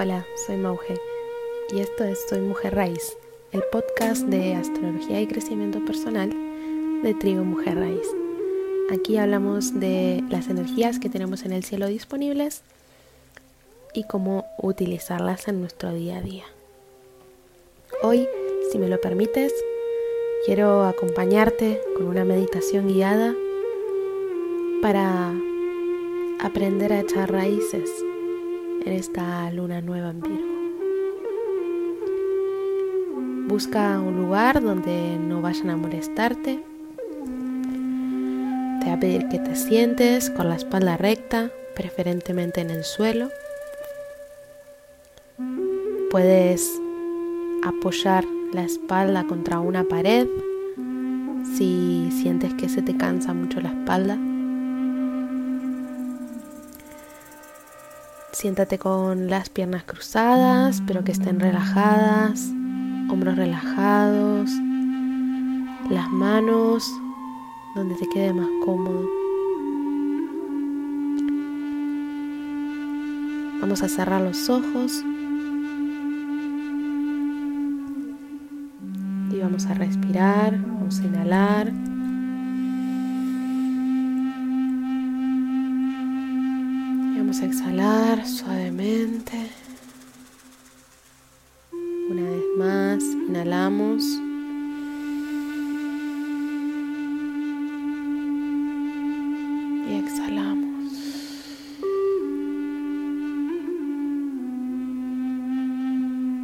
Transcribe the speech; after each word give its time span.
Hola, 0.00 0.24
soy 0.46 0.56
Mauge 0.58 0.94
y 1.74 1.80
esto 1.80 2.04
es 2.04 2.24
Soy 2.28 2.38
Mujer 2.38 2.72
Raíz, 2.72 3.16
el 3.50 3.64
podcast 3.72 4.26
de 4.26 4.54
astrología 4.54 5.20
y 5.20 5.26
crecimiento 5.26 5.84
personal 5.84 6.30
de 7.02 7.14
Trigo 7.14 7.42
Mujer 7.42 7.74
Raíz. 7.74 8.06
Aquí 8.92 9.16
hablamos 9.16 9.80
de 9.80 10.22
las 10.30 10.46
energías 10.46 11.00
que 11.00 11.08
tenemos 11.08 11.42
en 11.42 11.50
el 11.50 11.64
cielo 11.64 11.88
disponibles 11.88 12.62
y 13.92 14.04
cómo 14.04 14.46
utilizarlas 14.62 15.48
en 15.48 15.62
nuestro 15.62 15.92
día 15.92 16.18
a 16.18 16.22
día. 16.22 16.44
Hoy, 18.00 18.28
si 18.70 18.78
me 18.78 18.86
lo 18.86 19.00
permites, 19.00 19.52
quiero 20.46 20.84
acompañarte 20.84 21.80
con 21.96 22.06
una 22.06 22.24
meditación 22.24 22.86
guiada 22.86 23.34
para 24.80 25.34
aprender 26.38 26.92
a 26.92 27.00
echar 27.00 27.32
raíces 27.32 27.90
en 28.88 28.94
esta 28.94 29.50
luna 29.50 29.82
nueva 29.82 30.10
en 30.10 30.20
Virgo. 30.20 30.58
Busca 33.46 33.98
un 34.00 34.16
lugar 34.16 34.62
donde 34.62 35.18
no 35.18 35.42
vayan 35.42 35.70
a 35.70 35.76
molestarte. 35.76 36.64
Te 38.80 38.84
voy 38.84 38.90
a 38.90 39.00
pedir 39.00 39.28
que 39.28 39.38
te 39.38 39.56
sientes 39.56 40.30
con 40.30 40.48
la 40.48 40.56
espalda 40.56 40.96
recta, 40.96 41.50
preferentemente 41.74 42.62
en 42.62 42.70
el 42.70 42.84
suelo. 42.84 43.28
Puedes 46.10 46.80
apoyar 47.64 48.24
la 48.54 48.64
espalda 48.64 49.24
contra 49.24 49.60
una 49.60 49.84
pared 49.84 50.26
si 51.56 52.08
sientes 52.22 52.54
que 52.54 52.68
se 52.70 52.80
te 52.80 52.96
cansa 52.96 53.34
mucho 53.34 53.60
la 53.60 53.70
espalda. 53.70 54.18
Siéntate 58.40 58.78
con 58.78 59.28
las 59.28 59.50
piernas 59.50 59.82
cruzadas, 59.82 60.80
pero 60.86 61.02
que 61.02 61.10
estén 61.10 61.40
relajadas, 61.40 62.52
hombros 63.10 63.34
relajados, 63.34 64.48
las 65.90 66.08
manos 66.08 66.88
donde 67.74 67.96
te 67.96 68.08
quede 68.08 68.32
más 68.32 68.46
cómodo. 68.64 69.08
Vamos 73.60 73.82
a 73.82 73.88
cerrar 73.88 74.20
los 74.20 74.48
ojos 74.48 75.02
y 79.32 79.40
vamos 79.40 79.66
a 79.66 79.74
respirar, 79.74 80.52
vamos 80.52 81.00
a 81.00 81.04
inhalar. 81.04 81.87
Vamos 87.28 87.42
a 87.42 87.44
exhalar 87.44 88.26
suavemente. 88.26 89.36
Una 92.08 92.22
vez 92.22 92.44
más, 92.56 93.04
inhalamos. 93.04 94.02
Y 99.86 99.94
exhalamos. 99.94 100.92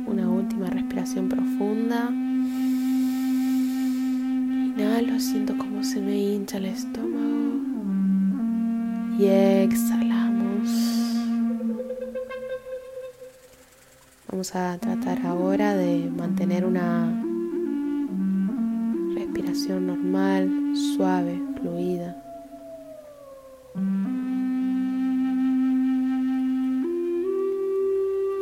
Una 0.07 0.29
última 0.29 0.69
respiración 0.69 1.31
profunda. 1.31 2.11
Inhalo, 4.77 5.19
siento 5.19 5.57
cómo 5.57 5.83
se 5.83 6.03
me 6.03 6.15
hincha 6.15 6.59
el 6.59 6.67
estómago. 6.67 7.63
Y 9.19 9.25
exhalamos. 9.25 10.24
Vamos 14.29 14.55
a 14.57 14.79
tratar 14.79 15.25
ahora 15.27 15.77
de 15.77 16.11
mantener 16.11 16.65
una 16.65 17.09
respiración 19.15 19.87
normal, 19.87 20.75
suave, 20.97 21.41
fluida. 21.61 22.17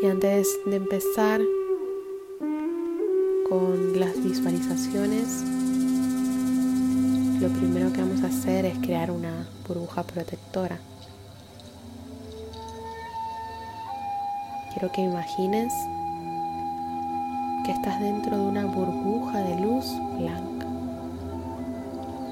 Y 0.03 0.07
antes 0.07 0.49
de 0.67 0.77
empezar 0.77 1.41
con 3.49 4.01
las 4.01 4.23
visualizaciones, 4.23 5.45
lo 7.41 7.49
primero 7.49 7.93
que 7.93 8.01
vamos 8.01 8.23
a 8.23 8.29
hacer 8.29 8.65
es 8.65 8.79
crear 8.79 9.11
una 9.11 9.47
burbuja 9.69 10.05
protectora. 10.05 10.79
Quiero 14.73 14.91
que 14.91 15.03
imagines 15.03 15.75
que 17.67 17.73
estás 17.73 18.01
dentro 18.01 18.39
de 18.39 18.43
una 18.43 18.65
burbuja 18.65 19.41
de 19.41 19.61
luz 19.61 19.85
blanca. 20.17 20.67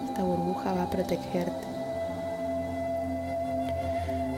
Esta 0.06 0.22
burbuja 0.22 0.72
va 0.72 0.84
a 0.84 0.90
protegerte 0.90 1.66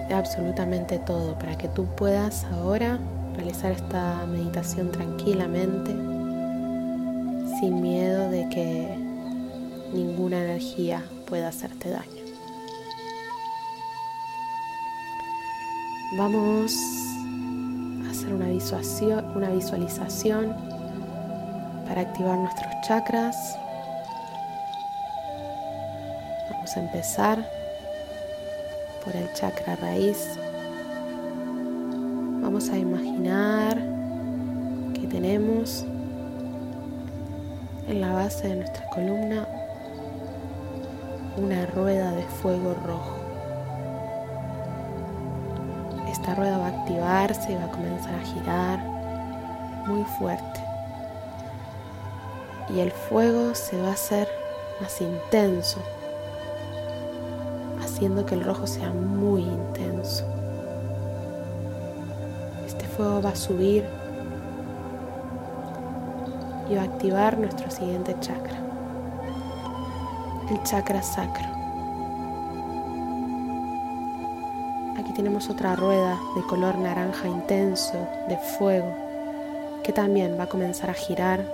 de 0.08 0.14
absolutamente 0.14 0.98
todo 0.98 1.38
para 1.38 1.56
que 1.56 1.68
tú 1.68 1.86
puedas 1.94 2.44
ahora 2.44 2.98
realizar 3.36 3.70
esta 3.70 4.26
meditación 4.26 4.91
tranquilamente, 4.91 5.92
sin 7.60 7.80
miedo 7.80 8.30
de 8.30 8.48
que 8.48 8.98
ninguna 9.94 10.42
energía 10.42 11.04
pueda 11.26 11.48
hacerte 11.48 11.91
daño. 11.91 12.22
Vamos 16.18 17.11
hacer 18.22 18.34
una 18.34 18.49
visualización, 18.50 19.37
una 19.37 19.50
visualización 19.50 20.55
para 21.88 22.03
activar 22.03 22.38
nuestros 22.38 22.72
chakras. 22.87 23.59
Vamos 26.50 26.77
a 26.77 26.81
empezar 26.81 27.50
por 29.05 29.16
el 29.16 29.33
chakra 29.33 29.75
raíz. 29.77 30.38
Vamos 32.43 32.71
a 32.71 32.78
imaginar 32.78 33.77
que 34.94 35.09
tenemos 35.09 35.84
en 37.89 38.00
la 38.00 38.12
base 38.12 38.49
de 38.49 38.56
nuestra 38.56 38.87
columna 38.91 39.49
una 41.39 41.66
rueda 41.66 42.12
de 42.12 42.22
fuego 42.22 42.75
rojo. 42.87 43.22
Esta 46.22 46.37
rueda 46.37 46.56
va 46.56 46.66
a 46.66 46.69
activarse 46.69 47.50
y 47.50 47.56
va 47.56 47.65
a 47.65 47.71
comenzar 47.72 48.15
a 48.15 48.21
girar 48.21 48.78
muy 49.88 50.05
fuerte. 50.05 50.60
Y 52.69 52.78
el 52.78 52.93
fuego 52.93 53.56
se 53.56 53.77
va 53.83 53.88
a 53.88 53.94
hacer 53.94 54.28
más 54.81 55.00
intenso, 55.00 55.81
haciendo 57.83 58.25
que 58.25 58.37
el 58.37 58.44
rojo 58.44 58.69
sea 58.69 58.93
muy 58.93 59.43
intenso. 59.43 60.25
Este 62.69 62.87
fuego 62.87 63.21
va 63.21 63.31
a 63.31 63.34
subir 63.37 63.84
y 66.71 66.77
va 66.77 66.83
a 66.83 66.84
activar 66.84 67.37
nuestro 67.37 67.69
siguiente 67.69 68.15
chakra, 68.21 68.60
el 70.48 70.63
chakra 70.63 71.03
sacro. 71.03 71.52
Tenemos 75.22 75.50
otra 75.50 75.77
rueda 75.77 76.18
de 76.34 76.42
color 76.42 76.78
naranja 76.78 77.28
intenso, 77.28 78.09
de 78.28 78.36
fuego, 78.36 78.92
que 79.84 79.92
también 79.92 80.39
va 80.39 80.44
a 80.44 80.48
comenzar 80.48 80.91
a 80.91 80.94
girar. 80.94 81.44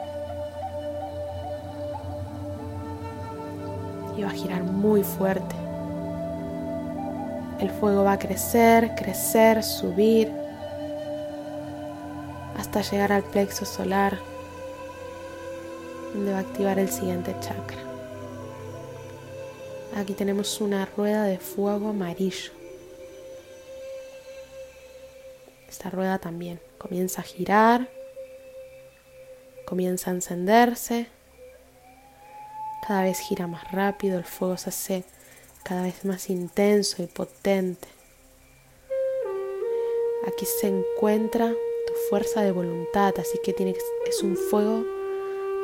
Y 4.16 4.22
va 4.22 4.28
a 4.28 4.32
girar 4.32 4.62
muy 4.62 5.02
fuerte. 5.02 5.54
El 7.60 7.70
fuego 7.70 8.04
va 8.04 8.12
a 8.12 8.18
crecer, 8.18 8.94
crecer, 8.94 9.62
subir, 9.62 10.32
hasta 12.56 12.80
llegar 12.82 13.12
al 13.12 13.22
plexo 13.24 13.64
solar, 13.64 14.18
donde 16.14 16.32
va 16.32 16.38
a 16.38 16.40
activar 16.40 16.78
el 16.78 16.88
siguiente 16.88 17.34
chakra. 17.40 17.78
Aquí 19.96 20.14
tenemos 20.14 20.60
una 20.60 20.86
rueda 20.96 21.24
de 21.24 21.38
fuego 21.38 21.90
amarillo. 21.90 22.57
Esta 25.68 25.90
rueda 25.90 26.18
también 26.18 26.60
comienza 26.78 27.20
a 27.20 27.24
girar, 27.24 27.88
comienza 29.66 30.10
a 30.10 30.14
encenderse, 30.14 31.08
cada 32.86 33.02
vez 33.02 33.18
gira 33.20 33.46
más 33.46 33.70
rápido, 33.70 34.16
el 34.16 34.24
fuego 34.24 34.56
se 34.56 34.70
hace 34.70 35.04
cada 35.62 35.82
vez 35.82 36.06
más 36.06 36.30
intenso 36.30 37.02
y 37.02 37.06
potente. 37.06 37.86
Aquí 40.26 40.46
se 40.46 40.68
encuentra 40.68 41.48
tu 41.50 41.92
fuerza 42.08 42.40
de 42.40 42.52
voluntad, 42.52 43.12
así 43.18 43.38
que 43.44 43.52
tiene, 43.52 43.74
es 44.06 44.22
un 44.22 44.36
fuego 44.36 44.86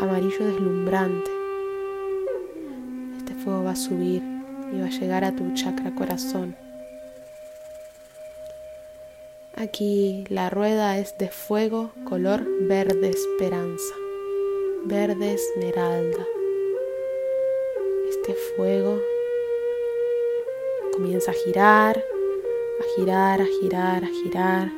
amarillo 0.01 0.45
deslumbrante. 0.45 1.31
Este 3.17 3.35
fuego 3.35 3.65
va 3.65 3.71
a 3.71 3.77
subir 3.77 4.23
y 4.71 4.81
va 4.81 4.87
a 4.87 4.91
llegar 4.91 5.25
a 5.25 5.35
tu 5.35 5.55
chakra 5.55 5.95
corazón 5.95 6.57
Aquí 9.57 10.25
la 10.31 10.51
rueda 10.51 10.99
es 10.99 11.17
de 11.17 11.29
fuego 11.29 11.93
color 12.09 12.45
verde 12.63 13.11
esperanza, 13.11 13.95
verde 14.85 15.35
esmeralda. 15.35 16.27
Este 18.11 18.35
fuego 18.35 19.01
comienza 20.93 21.31
a 21.31 21.35
girar, 21.35 21.97
a 21.97 22.85
girar, 22.97 23.43
a 23.43 23.47
girar, 23.47 24.03
a 24.03 24.09
girar. 24.09 24.73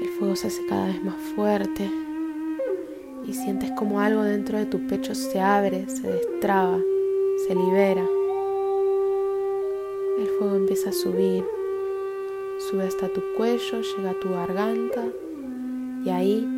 El 0.00 0.08
fuego 0.10 0.36
se 0.36 0.46
hace 0.46 0.64
cada 0.66 0.86
vez 0.86 1.02
más 1.02 1.16
fuerte 1.34 1.90
y 3.26 3.32
sientes 3.34 3.72
como 3.72 4.00
algo 4.00 4.22
dentro 4.22 4.56
de 4.56 4.66
tu 4.66 4.86
pecho 4.86 5.16
se 5.16 5.40
abre, 5.40 5.84
se 5.88 6.06
destraba, 6.06 6.80
se 7.44 7.56
libera. 7.56 8.06
El 10.16 10.28
fuego 10.38 10.54
empieza 10.54 10.90
a 10.90 10.92
subir, 10.92 11.44
sube 12.58 12.86
hasta 12.86 13.08
tu 13.08 13.22
cuello, 13.36 13.80
llega 13.82 14.10
a 14.10 14.20
tu 14.20 14.30
garganta 14.30 15.04
y 16.04 16.10
ahí 16.10 16.48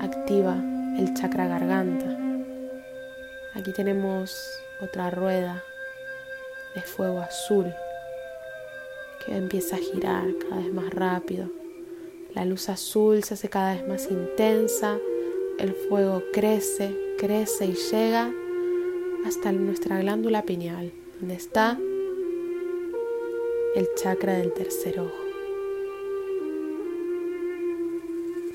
activa 0.00 0.56
el 0.98 1.14
chakra 1.14 1.46
garganta. 1.46 2.16
Aquí 3.54 3.72
tenemos 3.72 4.60
otra 4.80 5.10
rueda 5.10 5.62
de 6.74 6.82
fuego 6.82 7.20
azul 7.20 7.66
que 9.24 9.36
empieza 9.36 9.76
a 9.76 9.78
girar 9.78 10.26
cada 10.38 10.62
vez 10.62 10.72
más 10.72 10.90
rápido. 10.90 11.48
La 12.34 12.44
luz 12.44 12.68
azul 12.68 13.24
se 13.24 13.34
hace 13.34 13.48
cada 13.48 13.74
vez 13.74 13.88
más 13.88 14.10
intensa, 14.10 14.98
el 15.58 15.72
fuego 15.72 16.22
crece, 16.32 16.94
crece 17.18 17.66
y 17.66 17.74
llega 17.90 18.30
hasta 19.26 19.52
nuestra 19.52 19.98
glándula 19.98 20.42
pineal, 20.42 20.92
donde 21.18 21.34
está 21.34 21.78
el 23.76 23.86
chakra 23.94 24.32
del 24.32 24.54
tercer 24.54 24.98
ojo. 24.98 25.12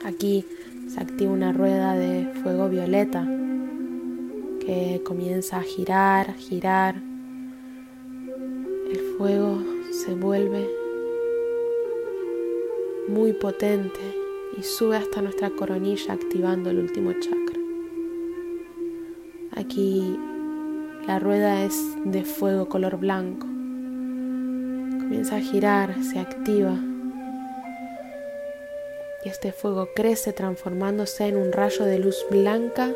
Aquí 0.04 0.44
se 0.88 1.00
activa 1.00 1.32
una 1.32 1.54
rueda 1.54 1.94
de 1.94 2.28
fuego 2.42 2.68
violeta 2.70 3.24
que 4.66 5.00
comienza 5.06 5.58
a 5.58 5.62
girar, 5.62 6.34
girar. 6.34 6.96
El 8.90 9.00
fuego 9.16 9.60
se 9.92 10.16
vuelve 10.16 10.68
muy 13.08 13.34
potente 13.34 14.00
y 14.58 14.64
sube 14.64 14.98
hasta 14.98 15.22
nuestra 15.22 15.52
coronilla 15.52 16.14
activando 16.14 16.72
el 16.72 16.80
último 16.80 17.14
chakra. 17.14 17.60
Aquí 19.52 20.18
la 21.06 21.20
rueda 21.20 21.64
es 21.64 21.80
de 22.06 22.24
fuego 22.24 22.68
color 22.68 22.98
blanco. 22.98 23.51
Comienza 25.12 25.36
a 25.36 25.42
girar, 25.42 25.94
se 26.06 26.20
activa 26.20 26.74
y 29.26 29.28
este 29.28 29.52
fuego 29.52 29.90
crece 29.94 30.32
transformándose 30.32 31.28
en 31.28 31.36
un 31.36 31.52
rayo 31.52 31.84
de 31.84 32.00
luz 32.00 32.26
blanca 32.30 32.94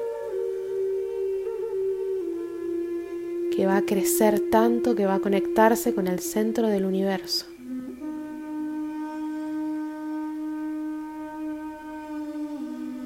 que 3.53 3.65
va 3.65 3.75
a 3.75 3.81
crecer 3.81 4.49
tanto 4.49 4.95
que 4.95 5.05
va 5.05 5.15
a 5.15 5.19
conectarse 5.19 5.93
con 5.93 6.07
el 6.07 6.21
centro 6.21 6.69
del 6.69 6.85
universo. 6.85 7.47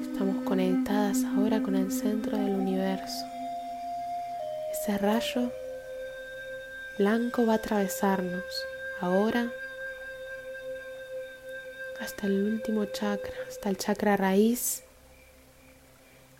Estamos 0.02 0.44
conectadas 0.44 1.24
ahora 1.24 1.60
con 1.60 1.74
el 1.74 1.90
centro 1.90 2.38
del 2.38 2.54
universo. 2.54 3.26
Ese 4.70 4.98
rayo 4.98 5.50
blanco 6.96 7.44
va 7.44 7.54
a 7.54 7.56
atravesarnos 7.56 8.44
ahora 9.00 9.50
hasta 12.00 12.26
el 12.26 12.42
último 12.44 12.86
chakra, 12.86 13.34
hasta 13.48 13.68
el 13.68 13.76
chakra 13.76 14.16
raíz. 14.16 14.82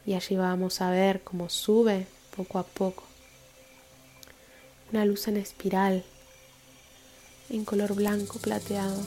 Y 0.06 0.14
allí 0.14 0.36
vamos 0.36 0.80
a 0.80 0.90
ver 0.90 1.20
cómo 1.22 1.48
sube 1.48 2.06
poco 2.36 2.58
a 2.58 2.62
poco. 2.64 3.04
Una 4.90 5.04
luz 5.04 5.28
en 5.28 5.36
espiral, 5.36 6.04
en 7.50 7.64
color 7.64 7.94
blanco 7.94 8.38
plateado. 8.38 9.00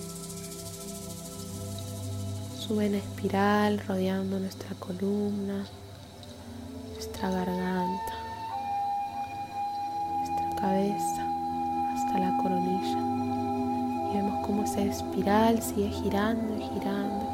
Sube 2.59 2.85
en 2.85 2.95
espiral 2.95 3.83
rodeando 3.88 4.39
nuestra 4.39 4.69
columna, 4.75 5.67
nuestra 6.94 7.29
garganta, 7.29 8.13
nuestra 10.19 10.61
cabeza 10.61 11.27
hasta 11.94 12.19
la 12.19 12.38
coronilla 12.41 13.02
cómo 14.44 14.63
esa 14.63 14.81
espiral 14.81 15.62
sigue 15.62 15.90
girando 15.90 16.56
y 16.56 16.62
girando 16.74 16.74
girando. 16.74 17.25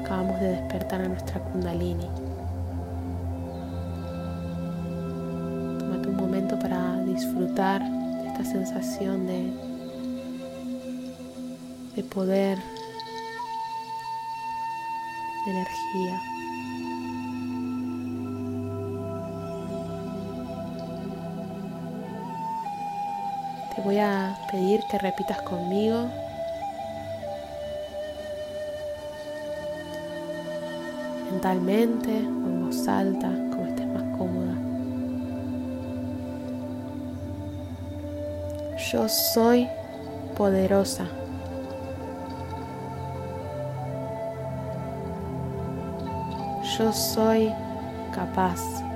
Acabamos 0.00 0.40
de 0.40 0.48
despertar 0.48 1.02
a 1.02 1.08
nuestra 1.08 1.40
kundalini. 1.40 2.08
Tómate 5.78 6.08
un 6.08 6.16
momento 6.16 6.58
para 6.58 7.02
disfrutar 7.02 7.82
de 7.82 8.28
esta 8.28 8.44
sensación 8.44 9.26
de, 9.26 9.52
de 11.96 12.02
poder, 12.04 12.58
de 15.44 15.50
energía. 15.50 16.37
Voy 23.88 24.00
a 24.00 24.36
pedir 24.50 24.84
que 24.90 24.98
repitas 24.98 25.40
conmigo. 25.40 26.10
Mentalmente 31.30 32.10
o 32.10 32.46
en 32.50 32.66
voz 32.66 32.86
alta, 32.86 33.28
como 33.28 33.64
estés 33.64 33.86
más 33.86 34.02
cómoda. 34.18 34.54
Yo 38.92 39.08
soy 39.08 39.66
poderosa. 40.36 41.06
Yo 46.76 46.92
soy 46.92 47.50
capaz. 48.14 48.87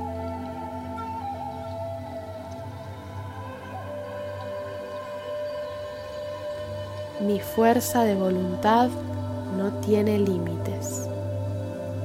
Mi 7.26 7.38
fuerza 7.38 8.02
de 8.02 8.16
voluntad 8.16 8.88
no 9.56 9.70
tiene 9.74 10.18
límites, 10.18 11.08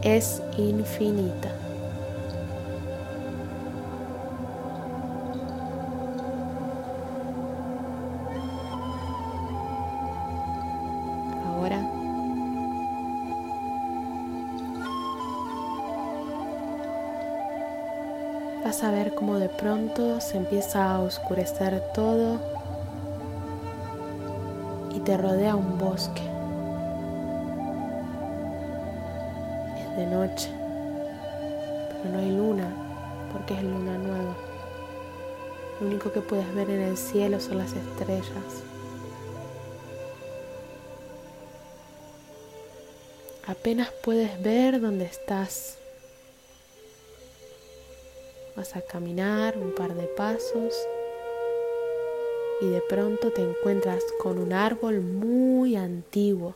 es 0.04 0.44
infinita. 0.58 1.50
Ahora 11.48 11.82
vas 18.64 18.84
a 18.84 18.92
ver 18.92 19.16
cómo 19.16 19.40
de 19.40 19.50
pronto 19.50 20.22
se 20.22 20.38
empieza 20.38 20.92
a 20.92 21.00
oscurecer 21.00 21.82
todo 21.96 22.57
te 25.08 25.16
rodea 25.16 25.56
un 25.56 25.78
bosque. 25.78 26.22
Es 29.80 29.96
de 29.96 30.06
noche, 30.06 30.50
pero 32.04 32.10
no 32.10 32.20
hay 32.20 32.30
luna 32.30 32.70
porque 33.32 33.54
es 33.54 33.64
luna 33.64 33.98
nueva. 33.98 34.36
Lo 35.80 35.88
único 35.88 36.12
que 36.12 36.20
puedes 36.20 36.54
ver 36.54 36.70
en 36.70 36.82
el 36.82 36.98
cielo 36.98 37.40
son 37.40 37.60
las 37.60 37.72
estrellas. 37.72 38.64
Apenas 43.48 43.90
puedes 44.04 44.44
ver 44.44 44.82
dónde 44.82 45.06
estás. 45.06 45.78
Vas 48.58 48.76
a 48.76 48.82
caminar 48.82 49.58
un 49.58 49.74
par 49.74 49.94
de 49.94 50.08
pasos 50.08 50.74
y 52.60 52.70
de 52.70 52.82
pronto 52.82 53.32
te 53.32 53.42
encuentras 53.42 54.04
con 54.20 54.40
un 54.40 54.52
árbol 54.52 55.02
muy 55.02 55.76
antiguo, 55.76 56.56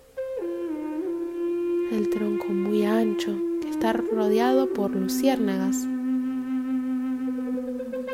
el 1.91 2.09
tronco 2.09 2.47
muy 2.47 2.85
ancho 2.85 3.35
que 3.61 3.69
está 3.69 3.93
rodeado 3.93 4.73
por 4.73 4.91
luciérnagas. 4.91 5.77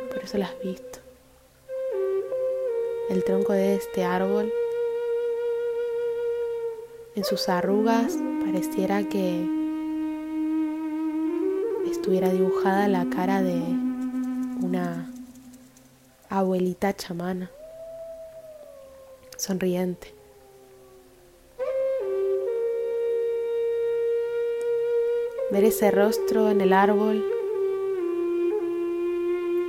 Por 0.10 0.24
eso 0.24 0.38
las 0.38 0.52
has 0.52 0.62
visto. 0.62 1.00
El 3.10 3.24
tronco 3.24 3.54
de 3.54 3.76
este 3.76 4.04
árbol, 4.04 4.52
en 7.16 7.24
sus 7.24 7.48
arrugas, 7.48 8.18
pareciera 8.44 9.04
que 9.08 9.48
estuviera 11.90 12.30
dibujada 12.34 12.90
la 12.90 13.10
cara 13.10 13.42
de 13.42 13.62
una 14.62 15.10
abuelita 16.30 16.94
chamana 16.94 17.50
sonriente. 19.38 20.14
Ver 25.52 25.64
ese 25.64 25.92
rostro 25.92 26.50
en 26.50 26.60
el 26.60 26.74
árbol 26.74 27.24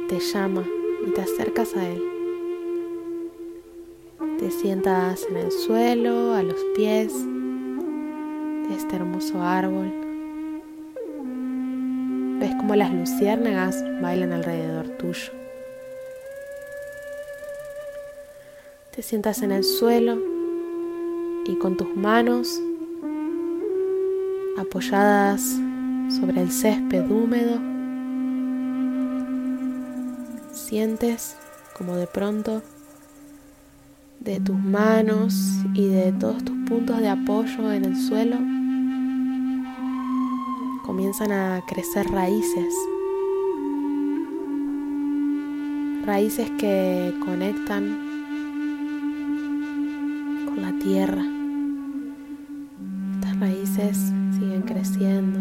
te 0.08 0.18
llama 0.18 0.66
y 1.06 1.10
te 1.12 1.20
acercas 1.20 1.76
a 1.76 1.88
él. 1.88 2.02
Te 4.38 4.50
sientas 4.50 5.26
en 5.30 5.36
el 5.36 5.52
suelo, 5.52 6.34
a 6.34 6.42
los 6.42 6.60
pies 6.74 7.12
de 7.14 8.74
este 8.74 8.96
hermoso 8.96 9.40
árbol. 9.40 9.92
Ves 12.40 12.54
como 12.56 12.74
las 12.74 12.92
luciérnagas 12.92 13.82
bailan 14.00 14.32
alrededor 14.32 14.88
tuyo. 14.96 15.32
Te 18.98 19.04
sientas 19.04 19.42
en 19.42 19.52
el 19.52 19.62
suelo 19.62 20.18
y 21.46 21.54
con 21.60 21.76
tus 21.76 21.94
manos 21.94 22.60
apoyadas 24.58 25.40
sobre 26.18 26.42
el 26.42 26.50
césped 26.50 27.08
húmedo, 27.08 27.60
sientes 30.50 31.36
como 31.76 31.94
de 31.94 32.08
pronto 32.08 32.60
de 34.18 34.40
tus 34.40 34.58
manos 34.58 35.32
y 35.74 35.86
de 35.86 36.10
todos 36.10 36.44
tus 36.44 36.56
puntos 36.68 36.98
de 36.98 37.08
apoyo 37.08 37.72
en 37.72 37.84
el 37.84 37.96
suelo 37.96 38.36
comienzan 40.84 41.30
a 41.30 41.62
crecer 41.68 42.04
raíces. 42.08 42.74
Raíces 46.04 46.50
que 46.58 47.14
conectan 47.24 48.07
tierra. 50.88 51.22
Estas 53.16 53.40
raíces 53.40 53.98
siguen 54.32 54.62
creciendo. 54.62 55.38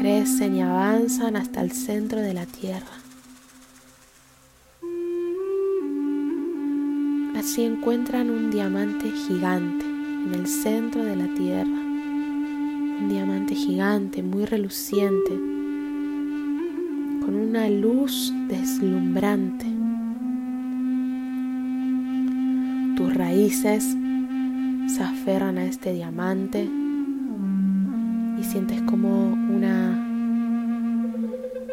Crecen 0.00 0.56
y 0.56 0.62
avanzan 0.62 1.36
hasta 1.36 1.60
el 1.60 1.72
centro 1.72 2.18
de 2.18 2.32
la 2.32 2.46
tierra. 2.46 2.96
Así 7.36 7.64
encuentran 7.64 8.30
un 8.30 8.50
diamante 8.50 9.10
gigante 9.10 9.84
en 9.84 10.32
el 10.34 10.46
centro 10.46 11.04
de 11.04 11.16
la 11.16 11.26
tierra. 11.34 11.78
Un 13.00 13.06
diamante 13.10 13.54
gigante, 13.54 14.22
muy 14.22 14.46
reluciente, 14.46 15.30
con 17.22 17.34
una 17.34 17.68
luz 17.68 18.32
deslumbrante. 18.48 19.89
Tus 23.00 23.14
raíces 23.14 23.96
se 24.94 25.02
aferran 25.02 25.56
a 25.56 25.64
este 25.64 25.94
diamante 25.94 26.68
y 28.38 28.44
sientes 28.44 28.82
como 28.82 29.32
una 29.32 29.96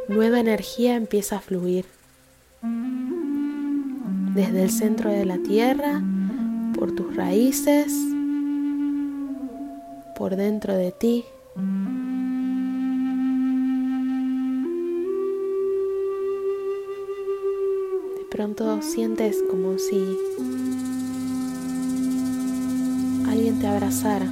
nueva 0.07 0.39
energía 0.39 0.95
empieza 0.95 1.35
a 1.35 1.39
fluir 1.41 1.83
desde 4.35 4.63
el 4.63 4.69
centro 4.69 5.11
de 5.11 5.25
la 5.25 5.37
tierra, 5.39 6.01
por 6.73 6.93
tus 6.95 7.13
raíces, 7.13 7.93
por 10.15 10.37
dentro 10.37 10.75
de 10.75 10.93
ti. 10.93 11.25
De 18.15 18.25
pronto 18.31 18.81
sientes 18.81 19.43
como 19.49 19.77
si 19.77 20.17
alguien 23.37 23.59
te 23.59 23.67
abrazara. 23.67 24.25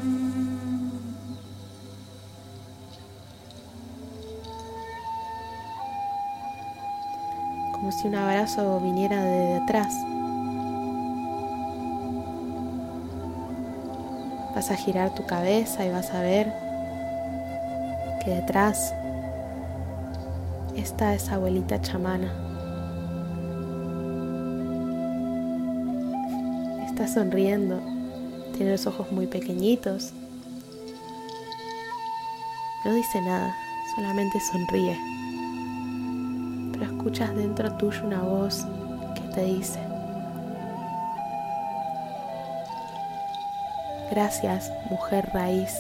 como 7.71 7.91
si 7.91 8.07
un 8.07 8.15
abrazo 8.15 8.79
viniera 8.79 9.21
de 9.21 9.59
detrás. 9.59 9.93
Vas 14.55 14.71
a 14.71 14.75
girar 14.75 15.13
tu 15.13 15.24
cabeza 15.27 15.85
y 15.85 15.91
vas 15.91 16.09
a 16.12 16.21
ver 16.21 16.51
que 18.24 18.31
detrás 18.31 18.91
está 20.75 21.13
esa 21.13 21.35
abuelita 21.35 21.79
chamana. 21.79 22.31
Está 26.88 27.07
sonriendo, 27.07 27.94
tiene 28.55 28.71
los 28.71 28.88
ojos 28.88 29.12
muy 29.12 29.27
pequeñitos. 29.27 30.12
No 32.83 32.93
dice 32.93 33.21
nada, 33.21 33.55
solamente 33.95 34.39
sonríe 34.39 35.15
escuchas 37.05 37.35
dentro 37.35 37.71
tuyo 37.74 38.03
una 38.03 38.24
voz 38.24 38.65
que 39.13 39.21
te 39.35 39.43
dice, 39.43 39.79
gracias 44.09 44.71
mujer 44.89 45.29
raíz, 45.31 45.77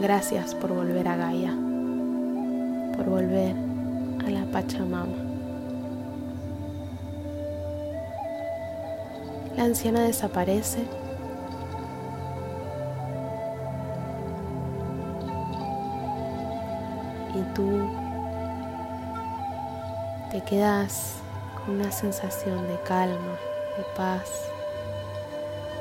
gracias 0.00 0.54
por 0.54 0.72
volver 0.72 1.08
a 1.08 1.16
Gaia, 1.16 1.50
por 2.96 3.06
volver 3.06 3.56
a 4.24 4.30
la 4.30 4.44
Pachamama. 4.52 5.23
La 9.56 9.62
anciana 9.62 10.02
desaparece 10.02 10.80
y 17.34 17.54
tú 17.54 17.88
te 20.32 20.40
quedas 20.40 21.18
con 21.54 21.76
una 21.76 21.92
sensación 21.92 22.66
de 22.66 22.80
calma, 22.80 23.38
de 23.76 23.84
paz, 23.96 24.28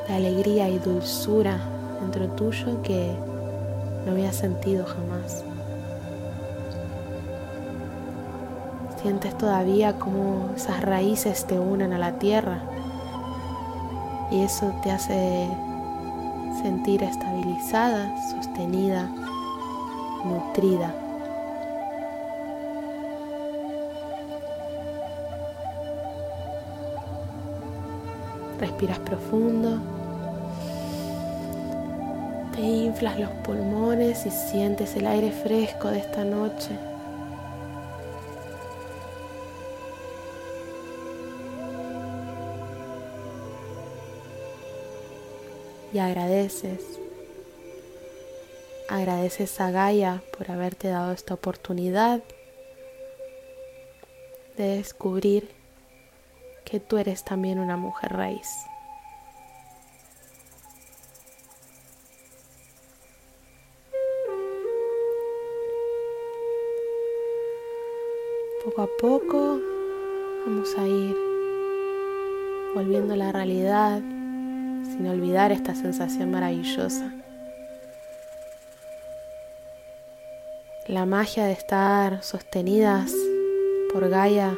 de 0.07 0.13
alegría 0.13 0.69
y 0.69 0.77
dulzura 0.77 1.57
dentro 1.99 2.27
tuyo 2.29 2.79
que 2.83 3.15
no 4.05 4.11
había 4.11 4.33
sentido 4.33 4.85
jamás. 4.85 5.43
Sientes 9.01 9.35
todavía 9.35 9.93
como 9.97 10.51
esas 10.55 10.79
raíces 10.83 11.45
te 11.45 11.57
unen 11.57 11.91
a 11.91 11.97
la 11.97 12.19
tierra 12.19 12.61
y 14.33 14.41
eso 14.41 14.73
te 14.81 14.89
hace 14.89 15.47
sentir 16.63 17.03
estabilizada, 17.03 18.11
sostenida, 18.31 19.07
nutrida. 20.25 20.91
Respiras 28.59 28.99
profundo. 28.99 29.77
Te 32.55 32.61
inflas 32.61 33.19
los 33.19 33.29
pulmones 33.43 34.25
y 34.25 34.31
sientes 34.31 34.95
el 34.95 35.05
aire 35.05 35.31
fresco 35.31 35.89
de 35.89 35.99
esta 35.99 36.23
noche. 36.23 36.71
Y 45.93 46.00
agradeces. 46.00 46.81
Agradeces 48.89 49.62
a 49.62 49.69
Gaia 49.69 50.23
por 50.35 50.50
haberte 50.50 50.88
dado 50.88 51.12
esta 51.12 51.35
oportunidad 51.35 52.23
de 54.57 54.77
descubrir 54.77 55.50
que 56.65 56.79
tú 56.79 56.97
eres 56.97 57.23
también 57.23 57.59
una 57.59 57.77
mujer 57.77 58.12
raíz. 58.12 58.47
Poco 68.65 68.81
a 68.81 68.88
poco 69.00 69.59
vamos 70.45 70.75
a 70.75 70.88
ir 70.88 71.15
volviendo 72.73 73.13
a 73.13 73.17
la 73.17 73.31
realidad 73.31 74.01
sin 74.83 75.07
olvidar 75.07 75.51
esta 75.51 75.75
sensación 75.75 76.31
maravillosa. 76.31 77.11
La 80.87 81.05
magia 81.05 81.45
de 81.45 81.53
estar 81.53 82.21
sostenidas 82.23 83.13
por 83.93 84.09
Gaia 84.09 84.57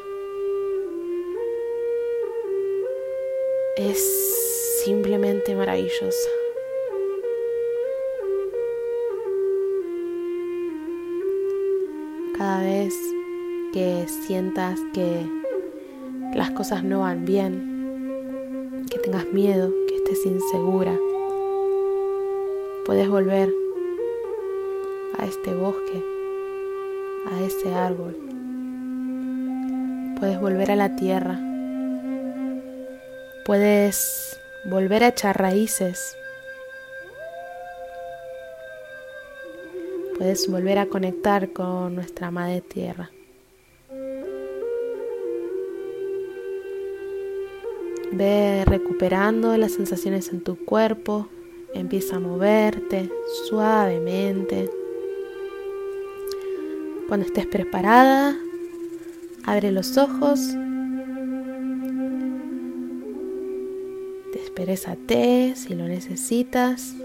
es 3.77 3.99
simplemente 4.83 5.55
maravillosa. 5.55 6.29
Cada 12.37 12.63
vez 12.63 12.93
que 13.71 14.05
sientas 14.07 14.79
que 14.93 15.25
las 16.33 16.51
cosas 16.51 16.83
no 16.83 17.01
van 17.01 17.25
bien, 17.25 18.85
que 18.89 18.97
tengas 18.99 19.25
miedo, 19.27 19.71
estés 20.05 20.25
insegura, 20.27 20.95
puedes 22.85 23.09
volver 23.09 23.51
a 25.17 25.25
este 25.25 25.55
bosque, 25.55 26.03
a 27.31 27.41
ese 27.41 27.73
árbol. 27.73 28.15
Puedes 30.19 30.39
volver 30.39 30.71
a 30.71 30.75
la 30.75 30.95
tierra. 30.95 31.39
Puedes 33.45 34.39
volver 34.69 35.03
a 35.03 35.07
echar 35.07 35.39
raíces. 35.39 36.15
Puedes 40.17 40.47
volver 40.49 40.77
a 40.77 40.85
conectar 40.85 41.51
con 41.51 41.95
nuestra 41.95 42.29
madre 42.29 42.61
tierra. 42.61 43.09
Ve 48.15 48.63
recuperando 48.65 49.57
las 49.57 49.73
sensaciones 49.73 50.29
en 50.29 50.39
tu 50.39 50.55
cuerpo, 50.55 51.27
empieza 51.73 52.15
a 52.15 52.19
moverte 52.21 53.11
suavemente. 53.43 54.71
Cuando 57.09 57.25
estés 57.25 57.45
preparada, 57.45 58.37
abre 59.43 59.73
los 59.73 59.97
ojos, 59.97 60.39
desperezate 64.31 65.53
si 65.57 65.75
lo 65.75 65.85
necesitas 65.85 66.95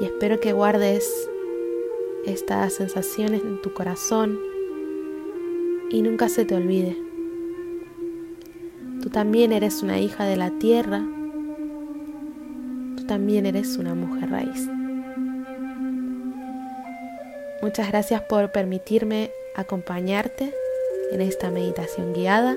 y 0.00 0.06
espero 0.06 0.40
que 0.40 0.54
guardes 0.54 1.28
estas 2.24 2.72
sensaciones 2.72 3.42
en 3.42 3.60
tu 3.60 3.74
corazón 3.74 4.38
y 5.90 6.00
nunca 6.00 6.30
se 6.30 6.46
te 6.46 6.54
olvide. 6.54 7.03
Tú 9.14 9.20
también 9.20 9.52
eres 9.52 9.80
una 9.84 10.00
hija 10.00 10.24
de 10.24 10.36
la 10.36 10.50
tierra 10.58 11.00
también 13.06 13.46
eres 13.46 13.76
una 13.76 13.94
mujer 13.94 14.30
raíz. 14.30 14.68
Muchas 17.62 17.88
gracias 17.88 18.22
por 18.22 18.50
permitirme 18.50 19.30
acompañarte 19.54 20.52
en 21.12 21.20
esta 21.20 21.50
meditación 21.50 22.12
guiada 22.12 22.56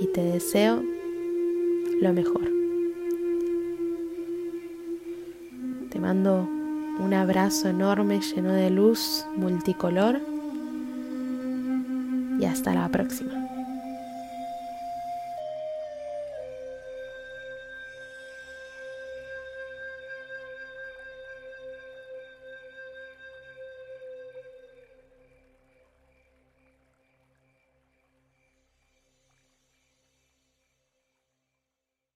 y 0.00 0.06
te 0.08 0.24
deseo 0.24 0.82
lo 2.00 2.12
mejor. 2.12 2.50
Te 5.90 5.98
mando 5.98 6.48
un 6.98 7.14
abrazo 7.14 7.68
enorme 7.68 8.20
lleno 8.20 8.52
de 8.52 8.70
luz 8.70 9.24
multicolor 9.36 10.20
y 12.38 12.44
hasta 12.44 12.74
la 12.74 12.88
próxima. 12.88 13.49